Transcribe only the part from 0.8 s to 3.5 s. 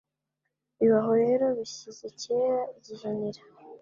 aho rero bishyize kera Gihinira